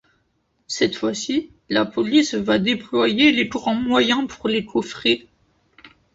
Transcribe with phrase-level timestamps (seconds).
[0.65, 5.27] Cette fois-ci, la police va déployer les grands moyens pour les coffrer.